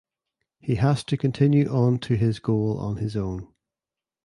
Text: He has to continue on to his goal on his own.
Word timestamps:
He 0.59 0.77
has 0.77 1.03
to 1.03 1.15
continue 1.15 1.69
on 1.69 1.99
to 1.99 2.15
his 2.15 2.39
goal 2.39 2.79
on 2.79 2.95
his 2.97 3.15
own. 3.15 3.47